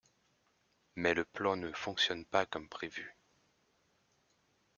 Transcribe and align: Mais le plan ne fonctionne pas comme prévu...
Mais 0.95 1.13
le 1.13 1.23
plan 1.25 1.55
ne 1.57 1.71
fonctionne 1.73 2.25
pas 2.25 2.47
comme 2.47 2.67
prévu... 2.67 3.15